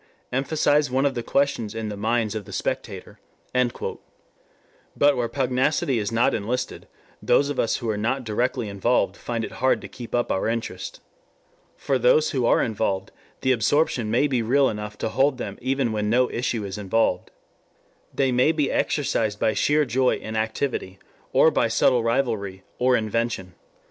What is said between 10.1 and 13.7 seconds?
up our interest. For those who are involved the